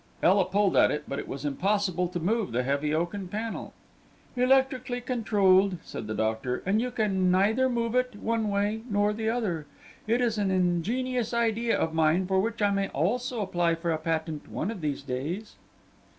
[0.23, 3.71] Ela pulled at it, but it was impossible to move the heavy oaken panel.
[4.35, 9.29] "Electrically controlled," said the doctor; "and you can neither move it one way nor the
[9.29, 9.67] other.
[10.07, 13.99] It is an ingenious idea of mine, for which I may also apply for a
[13.99, 15.57] patent one of these days."